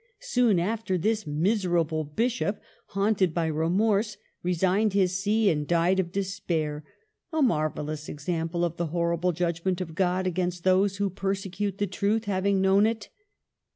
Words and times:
Soon 0.33 0.57
after 0.57 0.97
this 0.97 1.27
miserable 1.27 2.03
bishop, 2.03 2.59
haunted 2.87 3.35
by 3.35 3.45
remorse, 3.45 4.17
resigned 4.41 4.93
his 4.93 5.21
see 5.21 5.47
and 5.47 5.67
died 5.67 5.99
of 5.99 6.11
despair: 6.11 6.83
a 7.31 7.39
marvellous 7.43 8.09
example 8.09 8.65
of 8.65 8.77
the 8.77 8.87
horrible 8.87 9.31
judgment 9.31 9.79
of 9.79 9.93
God 9.93 10.25
against 10.25 10.63
those 10.63 10.97
who 10.97 11.11
persecute 11.11 11.77
the 11.77 11.85
truth, 11.85 12.25
having 12.25 12.59
known 12.59 12.87
it." 12.87 13.09